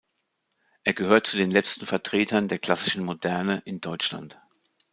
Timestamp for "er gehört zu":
0.83-1.37